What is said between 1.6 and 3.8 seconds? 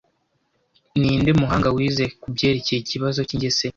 wize kubyerekeye ikibazo cy ingese